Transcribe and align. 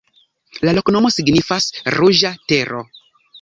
La 0.67 0.71
loknomo 0.77 1.11
signifas: 1.17 1.67
ruĝa 1.99 2.33
tero. 2.53 2.83